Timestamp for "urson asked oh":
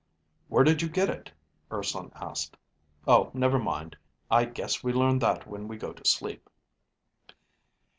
1.71-3.29